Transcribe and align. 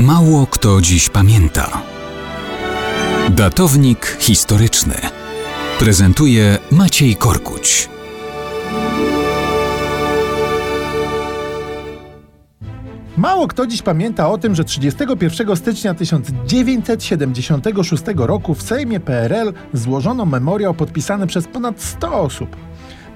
Mało 0.00 0.46
kto 0.46 0.80
dziś 0.80 1.08
pamięta. 1.08 1.82
Datownik 3.30 4.16
historyczny 4.20 4.94
prezentuje 5.78 6.58
Maciej 6.70 7.16
Korkuć. 7.16 7.88
Mało 13.16 13.48
kto 13.48 13.66
dziś 13.66 13.82
pamięta 13.82 14.30
o 14.30 14.38
tym, 14.38 14.54
że 14.54 14.64
31 14.64 15.56
stycznia 15.56 15.94
1976 15.94 18.02
roku 18.16 18.54
w 18.54 18.62
Sejmie 18.62 19.00
PRL 19.00 19.52
złożono 19.72 20.26
memoriał 20.26 20.74
podpisany 20.74 21.26
przez 21.26 21.46
ponad 21.46 21.82
100 21.82 22.20
osób. 22.20 22.56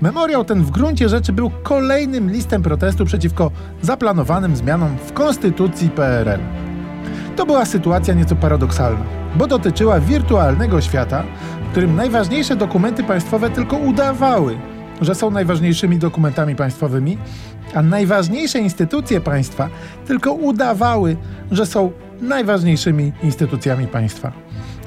Memoriał 0.00 0.44
ten 0.44 0.62
w 0.62 0.70
gruncie 0.70 1.08
rzeczy 1.08 1.32
był 1.32 1.50
kolejnym 1.62 2.30
listem 2.30 2.62
protestu 2.62 3.04
przeciwko 3.04 3.50
zaplanowanym 3.82 4.56
zmianom 4.56 4.96
w 5.06 5.12
konstytucji 5.12 5.90
PRL. 5.90 6.40
To 7.44 7.48
była 7.48 7.64
sytuacja 7.64 8.14
nieco 8.14 8.36
paradoksalna, 8.36 9.04
bo 9.36 9.46
dotyczyła 9.46 10.00
wirtualnego 10.00 10.80
świata, 10.80 11.24
w 11.68 11.70
którym 11.70 11.96
najważniejsze 11.96 12.56
dokumenty 12.56 13.04
państwowe 13.04 13.50
tylko 13.50 13.76
udawały, 13.76 14.58
że 15.00 15.14
są 15.14 15.30
najważniejszymi 15.30 15.98
dokumentami 15.98 16.56
państwowymi, 16.56 17.18
a 17.74 17.82
najważniejsze 17.82 18.58
instytucje 18.58 19.20
państwa 19.20 19.68
tylko 20.06 20.32
udawały, 20.32 21.16
że 21.50 21.66
są 21.66 21.92
najważniejszymi 22.20 23.12
instytucjami 23.22 23.86
państwa. 23.86 24.32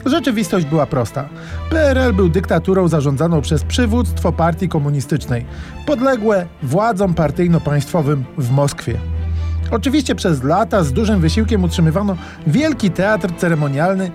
Rzeczywistość 0.06 0.66
była 0.66 0.86
prosta. 0.86 1.30
PRL 1.70 2.14
był 2.14 2.30
dyktaturą 2.30 2.88
zarządzaną 2.88 3.42
przez 3.42 3.64
przywództwo 3.64 4.32
partii 4.32 4.70
komunistycznej, 4.70 5.46
podległe 5.86 6.46
władzom 6.64 7.14
partyjno-państwowym 7.14 8.24
w 8.38 8.52
Moskwie. 8.52 8.98
Oczywiście 9.72 10.16
przez 10.16 10.44
lata 10.44 10.84
z 10.84 10.94
dużym 10.94 11.20
wysiłkiem 11.20 11.64
utrzymywano 11.64 12.16
wielki 12.48 12.92
teatr 12.92 13.30
ceremonialny. 13.38 14.12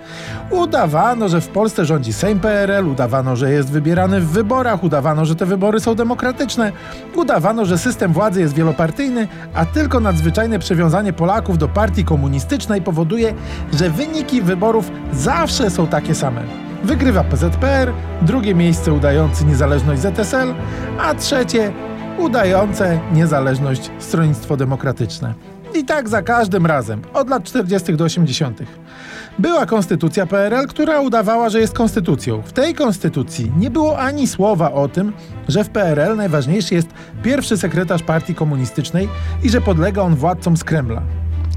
Udawano, 0.49 1.29
że 1.29 1.41
w 1.41 1.47
Polsce 1.47 1.85
rządzi 1.85 2.13
Sejm 2.13 2.39
PRL, 2.39 2.87
udawano, 2.87 3.35
że 3.35 3.51
jest 3.51 3.71
wybierany 3.71 4.21
w 4.21 4.27
wyborach, 4.27 4.83
udawano, 4.83 5.25
że 5.25 5.35
te 5.35 5.45
wybory 5.45 5.79
są 5.79 5.95
demokratyczne, 5.95 6.71
udawano, 7.15 7.65
że 7.65 7.77
system 7.77 8.13
władzy 8.13 8.41
jest 8.41 8.53
wielopartyjny, 8.53 9.27
a 9.53 9.65
tylko 9.65 9.99
nadzwyczajne 9.99 10.59
przywiązanie 10.59 11.13
Polaków 11.13 11.57
do 11.57 11.67
partii 11.67 12.05
komunistycznej 12.05 12.81
powoduje, 12.81 13.33
że 13.73 13.89
wyniki 13.89 14.41
wyborów 14.41 14.91
zawsze 15.13 15.69
są 15.69 15.87
takie 15.87 16.15
same. 16.15 16.41
Wygrywa 16.83 17.23
PZPR, 17.23 17.93
drugie 18.21 18.55
miejsce 18.55 18.93
udający 18.93 19.45
niezależność 19.45 20.01
ZSL, 20.01 20.53
a 20.99 21.15
trzecie 21.15 21.73
udające 22.17 22.99
niezależność 23.13 23.91
Stronnictwo 23.99 24.57
Demokratyczne. 24.57 25.33
I 25.75 25.85
tak 25.85 26.09
za 26.09 26.21
każdym 26.21 26.65
razem, 26.65 27.01
od 27.13 27.29
lat 27.29 27.43
40. 27.43 27.95
do 27.95 28.03
80. 28.03 28.59
Była 29.39 29.65
konstytucja 29.65 30.25
PRL, 30.25 30.67
która 30.67 31.01
udawała, 31.01 31.49
że 31.49 31.59
jest 31.59 31.73
konstytucją. 31.73 32.41
W 32.41 32.53
tej 32.53 32.73
konstytucji 32.73 33.51
nie 33.57 33.71
było 33.71 33.99
ani 33.99 34.27
słowa 34.27 34.71
o 34.71 34.87
tym, 34.87 35.13
że 35.47 35.63
w 35.63 35.69
PRL 35.69 36.15
najważniejszy 36.15 36.75
jest 36.75 36.89
pierwszy 37.23 37.57
sekretarz 37.57 38.03
partii 38.03 38.35
komunistycznej 38.35 39.09
i 39.43 39.49
że 39.49 39.61
podlega 39.61 40.01
on 40.01 40.15
władcom 40.15 40.57
z 40.57 40.63
Kremla. 40.63 41.01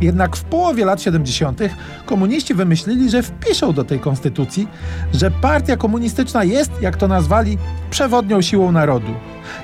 Jednak 0.00 0.36
w 0.36 0.44
połowie 0.44 0.84
lat 0.84 1.02
70. 1.02 1.60
komuniści 2.06 2.54
wymyślili, 2.54 3.10
że 3.10 3.22
wpiszą 3.22 3.72
do 3.72 3.84
tej 3.84 4.00
konstytucji, 4.00 4.68
że 5.12 5.30
partia 5.30 5.76
komunistyczna 5.76 6.44
jest, 6.44 6.70
jak 6.80 6.96
to 6.96 7.08
nazwali, 7.08 7.58
przewodnią 7.90 8.42
siłą 8.42 8.72
narodu 8.72 9.12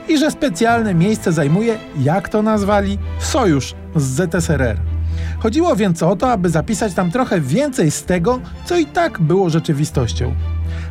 i 0.09 0.19
że 0.19 0.31
specjalne 0.31 0.95
miejsce 0.95 1.33
zajmuje, 1.33 1.79
jak 2.01 2.29
to 2.29 2.43
nazwali, 2.43 2.99
sojusz 3.19 3.75
z 3.97 4.03
ZSRR. 4.03 4.77
Chodziło 5.39 5.77
więc 5.77 6.03
o 6.03 6.17
to, 6.17 6.33
aby 6.33 6.51
zapisać 6.51 6.95
tam 6.95 7.11
trochę 7.11 7.41
więcej 7.41 7.91
z 7.91 8.05
tego, 8.05 8.41
co 8.65 8.79
i 8.79 8.87
tak 8.87 9.21
było 9.21 9.51
rzeczywistością. 9.51 10.35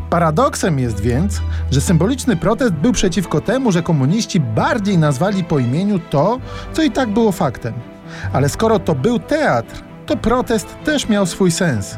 Paradoksem 0.10 0.80
jest 0.80 1.00
więc, 1.00 1.42
że 1.72 1.82
symboliczny 1.82 2.36
protest 2.36 2.74
był 2.74 2.92
przeciwko 2.92 3.42
temu, 3.42 3.72
że 3.72 3.84
komuniści 3.84 4.40
bardziej 4.40 4.98
nazwali 4.98 5.44
po 5.44 5.60
imieniu 5.60 6.00
to, 6.00 6.40
co 6.74 6.84
i 6.84 6.92
tak 6.92 7.10
było 7.10 7.32
faktem. 7.32 7.74
Ale 8.34 8.50
skoro 8.50 8.80
to 8.80 8.96
był 8.96 9.20
teatr, 9.20 9.84
to 10.06 10.18
protest 10.18 10.76
też 10.84 11.10
miał 11.10 11.26
swój 11.26 11.52
sens. 11.52 11.98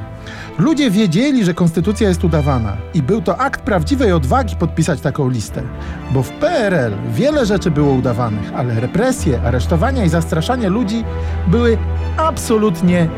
Ludzie 0.57 0.91
wiedzieli, 0.91 1.45
że 1.45 1.53
konstytucja 1.53 2.09
jest 2.09 2.23
udawana 2.23 2.77
i 2.93 3.01
był 3.01 3.21
to 3.21 3.37
akt 3.37 3.61
prawdziwej 3.61 4.11
odwagi 4.11 4.55
podpisać 4.55 5.01
taką 5.01 5.29
listę, 5.29 5.63
bo 6.11 6.23
w 6.23 6.29
PRL 6.29 6.93
wiele 7.09 7.45
rzeczy 7.45 7.71
było 7.71 7.93
udawanych, 7.93 8.51
ale 8.55 8.79
represje, 8.79 9.41
aresztowania 9.41 10.05
i 10.05 10.09
zastraszanie 10.09 10.69
ludzi 10.69 11.03
były 11.47 11.77
absolutnie 12.17 13.09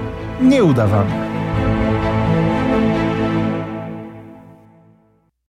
nieudawane. 0.41 1.25